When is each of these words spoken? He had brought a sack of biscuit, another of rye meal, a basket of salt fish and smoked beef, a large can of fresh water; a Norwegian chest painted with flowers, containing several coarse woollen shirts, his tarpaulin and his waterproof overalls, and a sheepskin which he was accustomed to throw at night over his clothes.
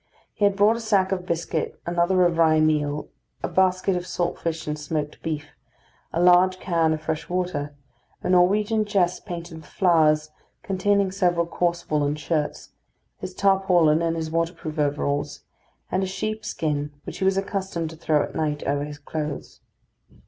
He 0.33 0.45
had 0.45 0.55
brought 0.55 0.77
a 0.77 0.79
sack 0.79 1.11
of 1.11 1.27
biscuit, 1.27 1.79
another 1.85 2.25
of 2.25 2.39
rye 2.39 2.59
meal, 2.59 3.09
a 3.43 3.47
basket 3.47 3.95
of 3.95 4.07
salt 4.07 4.39
fish 4.39 4.65
and 4.65 4.75
smoked 4.79 5.21
beef, 5.21 5.51
a 6.11 6.19
large 6.19 6.59
can 6.59 6.93
of 6.93 7.03
fresh 7.03 7.29
water; 7.29 7.75
a 8.23 8.29
Norwegian 8.31 8.83
chest 8.83 9.27
painted 9.27 9.57
with 9.57 9.67
flowers, 9.67 10.31
containing 10.63 11.11
several 11.11 11.45
coarse 11.45 11.87
woollen 11.87 12.15
shirts, 12.15 12.71
his 13.19 13.35
tarpaulin 13.35 14.01
and 14.01 14.15
his 14.15 14.31
waterproof 14.31 14.79
overalls, 14.79 15.41
and 15.91 16.01
a 16.01 16.07
sheepskin 16.07 16.93
which 17.03 17.19
he 17.19 17.23
was 17.25 17.37
accustomed 17.37 17.91
to 17.91 17.95
throw 17.95 18.23
at 18.23 18.33
night 18.33 18.63
over 18.63 18.83
his 18.83 18.97
clothes. 18.97 19.61